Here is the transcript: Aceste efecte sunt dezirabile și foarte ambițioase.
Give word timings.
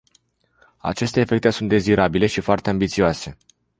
Aceste 0.79 1.19
efecte 1.19 1.49
sunt 1.49 1.69
dezirabile 1.69 2.25
și 2.27 2.41
foarte 2.41 2.69
ambițioase. 2.69 3.37